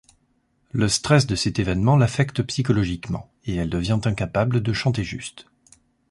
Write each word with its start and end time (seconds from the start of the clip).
Le 0.71 0.87
stress 0.87 1.27
de 1.27 1.35
cet 1.35 1.59
évènement 1.59 1.95
l'affecte 1.95 2.41
psychologiquement 2.41 3.29
et 3.45 3.55
elle 3.57 3.69
devient 3.69 3.99
incapable 4.05 4.63
de 4.63 4.73
chanter 4.73 5.03
juste. 5.03 5.45